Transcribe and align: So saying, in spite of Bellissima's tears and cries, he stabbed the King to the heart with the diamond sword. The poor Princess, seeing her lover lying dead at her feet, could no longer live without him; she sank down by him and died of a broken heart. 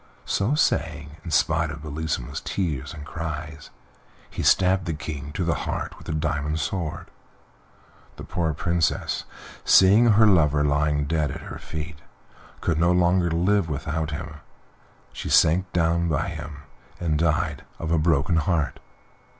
So 0.25 0.55
saying, 0.55 1.17
in 1.23 1.29
spite 1.29 1.69
of 1.69 1.83
Bellissima's 1.83 2.41
tears 2.41 2.91
and 2.91 3.05
cries, 3.05 3.69
he 4.31 4.41
stabbed 4.41 4.85
the 4.85 4.95
King 4.95 5.31
to 5.33 5.43
the 5.43 5.53
heart 5.53 5.95
with 5.99 6.07
the 6.07 6.11
diamond 6.13 6.59
sword. 6.59 7.11
The 8.15 8.23
poor 8.23 8.55
Princess, 8.55 9.25
seeing 9.63 10.07
her 10.13 10.25
lover 10.25 10.63
lying 10.63 11.05
dead 11.05 11.29
at 11.29 11.41
her 11.41 11.59
feet, 11.59 11.99
could 12.61 12.79
no 12.79 12.91
longer 12.91 13.29
live 13.29 13.69
without 13.69 14.09
him; 14.09 14.37
she 15.13 15.29
sank 15.29 15.71
down 15.71 16.09
by 16.09 16.29
him 16.29 16.63
and 16.99 17.19
died 17.19 17.63
of 17.77 17.91
a 17.91 17.99
broken 17.99 18.37
heart. 18.37 18.79